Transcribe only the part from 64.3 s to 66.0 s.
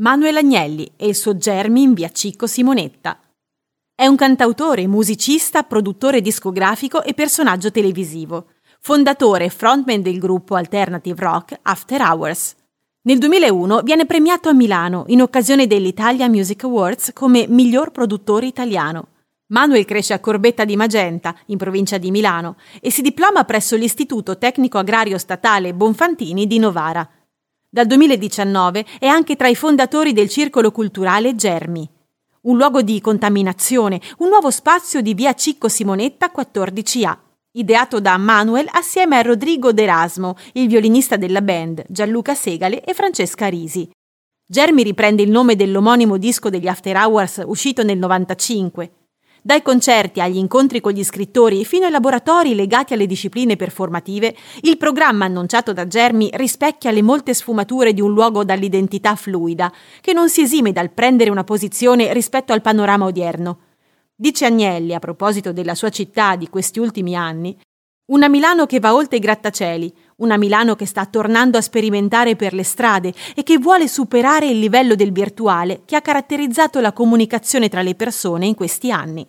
Agnelli, a proposito della sua